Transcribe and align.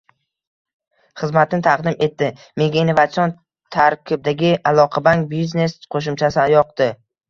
xizmatni 1.21 1.59
taqdim 1.67 1.99
etdi, 2.07 2.31
menga 2.63 2.83
innovatsion 2.85 3.37
tarkibdagi 3.79 4.53
Aloqabank 4.75 5.33
Business 5.39 5.81
qo'shimchasi 5.95 6.53
yoqdi 6.61 6.95